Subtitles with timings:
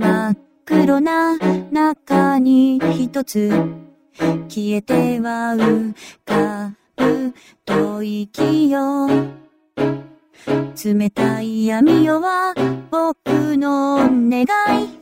[0.00, 1.36] 真っ黒な
[1.70, 3.50] 中に一つ
[4.48, 5.92] 消えては浮
[6.24, 7.34] かぶ
[7.66, 9.06] 吐息よ
[10.82, 12.54] 冷たい闇夜は
[12.90, 14.46] 僕の願
[14.82, 15.00] い。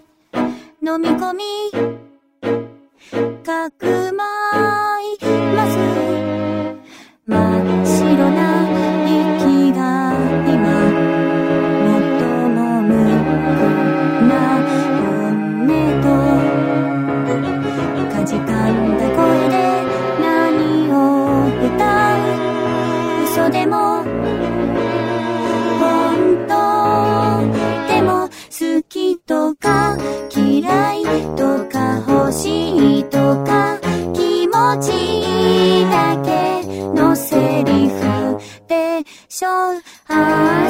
[0.83, 1.45] 飲み込み
[3.45, 5.17] かくまい
[5.55, 5.67] ま
[7.85, 7.88] す。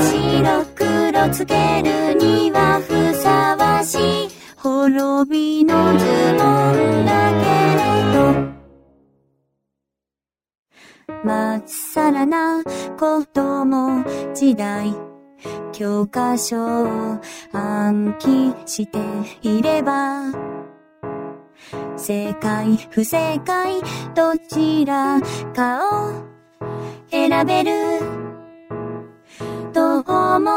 [0.00, 7.46] 白黒つけるにはふさわしい滅びのズボンだけ
[7.76, 7.82] れ
[8.14, 8.58] ど。
[11.24, 12.62] まっさらな
[12.98, 14.94] 子供時代。
[15.72, 17.20] 教科書を
[17.52, 18.98] 暗記して
[19.42, 20.32] いれば。
[21.96, 23.80] 正解不正解。
[24.14, 25.20] どちら
[25.54, 26.12] かを
[27.10, 27.97] 選べる。
[30.38, 30.48] 思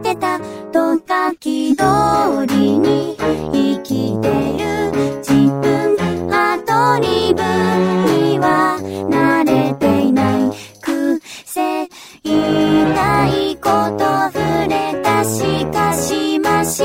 [0.00, 0.40] ってた
[0.72, 1.84] と書き通
[2.48, 3.16] りに
[3.52, 4.28] 生きて
[4.58, 5.96] る自分
[6.32, 11.86] アドリブには慣れていないくせ
[12.24, 16.82] 言いたいこと触れたしかしまし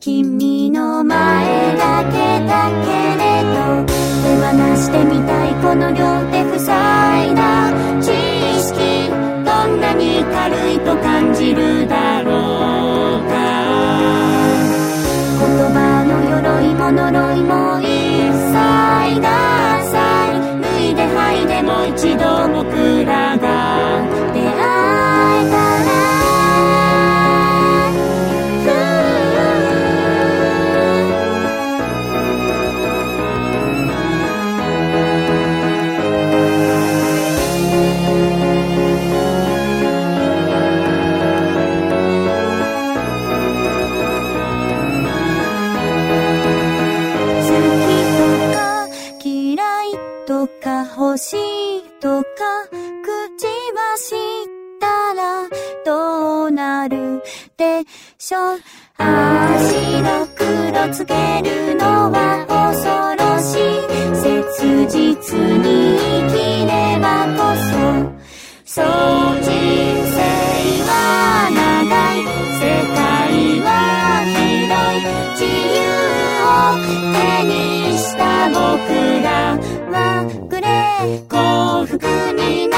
[0.00, 2.90] 君の前だけだけ
[3.22, 6.33] れど手放してみたいこの両手
[10.44, 12.28] 軽いと感じるだろ
[13.16, 13.32] うか。
[15.40, 17.88] 言葉の鎧も呪いも一
[18.52, 19.26] 切ダ
[19.88, 19.96] サ
[20.28, 20.60] い。
[20.60, 22.76] 脱いで吐いてもう一度僕
[51.24, 51.36] し
[52.00, 52.28] とか
[52.68, 54.12] 口はし
[54.78, 55.48] たら
[55.86, 57.22] どうなる
[57.56, 57.82] で
[58.18, 58.60] しょう？
[58.98, 63.84] 足の黒つけるのは恐ろしい。
[64.14, 66.34] 切実に生き
[66.66, 66.83] れ
[79.94, 82.73] はグレー幸福にな